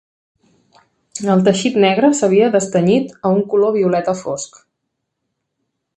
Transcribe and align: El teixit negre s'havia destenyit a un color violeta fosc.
El 1.33 1.43
teixit 1.47 1.77
negre 1.83 2.09
s'havia 2.21 2.49
destenyit 2.57 3.13
a 3.31 3.35
un 3.37 3.45
color 3.53 3.77
violeta 3.79 4.19
fosc. 4.23 4.59